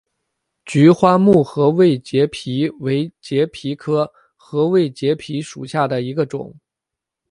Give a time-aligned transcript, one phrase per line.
[0.65, 6.51] 菊花木合位节蜱为节蜱科合位节蜱属下的一个种。